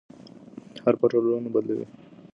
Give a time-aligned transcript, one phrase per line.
[0.83, 1.85] حرفه ټولنه بدلوي.